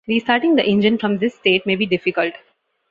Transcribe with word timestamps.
Restarting 0.07 0.55
the 0.55 0.65
engine 0.65 0.97
from 0.97 1.19
this 1.19 1.35
state 1.35 1.63
may 1.67 1.75
be 1.75 1.85
difficult. 1.85 2.33